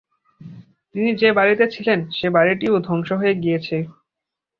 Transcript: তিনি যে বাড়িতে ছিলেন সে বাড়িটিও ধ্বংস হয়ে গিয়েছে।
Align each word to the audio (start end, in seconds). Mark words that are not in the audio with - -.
তিনি 0.95 1.09
যে 1.21 1.29
বাড়িতে 1.37 1.65
ছিলেন 1.73 1.99
সে 2.17 2.27
বাড়িটিও 2.29 2.75
ধ্বংস 2.87 3.09
হয়ে 3.19 3.35
গিয়েছে। 3.43 3.77